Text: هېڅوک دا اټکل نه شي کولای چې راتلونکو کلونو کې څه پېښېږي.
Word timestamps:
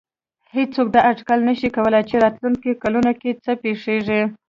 هېڅوک 0.55 0.87
دا 0.95 1.01
اټکل 1.11 1.39
نه 1.49 1.53
شي 1.59 1.67
کولای 1.75 2.03
چې 2.09 2.15
راتلونکو 2.23 2.69
کلونو 2.83 3.11
کې 3.21 3.29
څه 3.43 3.51
پېښېږي. 3.63 4.21